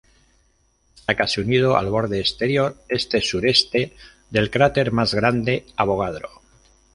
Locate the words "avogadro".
5.77-6.31